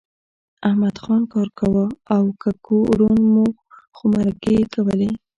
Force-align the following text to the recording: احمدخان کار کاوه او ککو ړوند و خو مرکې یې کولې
احمدخان 0.67 1.21
کار 1.31 1.47
کاوه 1.59 1.85
او 2.15 2.23
ککو 2.41 2.77
ړوند 2.97 3.23
و 3.41 3.45
خو 3.95 4.03
مرکې 4.15 4.51
یې 4.57 4.65
کولې 4.73 5.09